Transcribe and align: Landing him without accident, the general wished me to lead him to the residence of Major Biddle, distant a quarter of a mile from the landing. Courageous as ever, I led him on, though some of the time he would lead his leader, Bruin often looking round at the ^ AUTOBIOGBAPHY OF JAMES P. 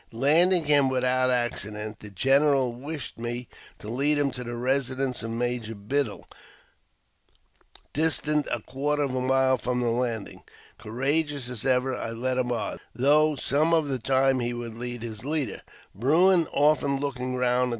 Landing 0.13 0.65
him 0.65 0.89
without 0.89 1.29
accident, 1.29 1.99
the 1.99 2.09
general 2.09 2.73
wished 2.73 3.19
me 3.19 3.47
to 3.77 3.87
lead 3.87 4.17
him 4.17 4.31
to 4.31 4.43
the 4.43 4.55
residence 4.55 5.21
of 5.21 5.29
Major 5.29 5.75
Biddle, 5.75 6.27
distant 7.93 8.47
a 8.49 8.61
quarter 8.61 9.03
of 9.03 9.13
a 9.13 9.21
mile 9.21 9.59
from 9.59 9.79
the 9.81 9.91
landing. 9.91 10.41
Courageous 10.79 11.51
as 11.51 11.67
ever, 11.67 11.95
I 11.95 12.09
led 12.13 12.39
him 12.39 12.51
on, 12.51 12.79
though 12.95 13.35
some 13.35 13.75
of 13.75 13.89
the 13.89 13.99
time 13.99 14.39
he 14.39 14.55
would 14.55 14.73
lead 14.73 15.03
his 15.03 15.23
leader, 15.23 15.61
Bruin 15.93 16.47
often 16.51 16.99
looking 16.99 17.35
round 17.35 17.35
at 17.35 17.35
the 17.35 17.35
^ 17.35 17.35
AUTOBIOGBAPHY 17.35 17.49
OF 17.49 17.61
JAMES 17.61 17.69
P. 17.69 17.69